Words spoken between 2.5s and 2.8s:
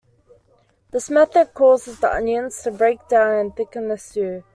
to